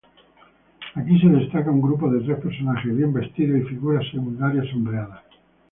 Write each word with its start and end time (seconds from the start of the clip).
Aquí 0.99 1.19
se 1.19 1.27
destaca 1.27 1.69
un 1.69 1.79
grupo 1.79 2.09
de 2.09 2.21
tres 2.21 2.39
personajes 2.41 2.97
bien 2.97 3.13
vestidos 3.13 3.61
y 3.61 3.65
figuras 3.65 4.03
secundarias 4.09 4.67
sombreadas. 4.71 5.21